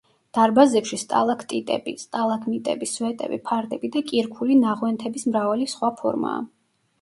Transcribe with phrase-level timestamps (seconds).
[0.35, 6.43] დარბაზებში სტალაქტიტები, სტალაგმიტები, სვეტები, ფარდები და კირქვული ნაღვენთების მრავალი სხვა ფორმაა.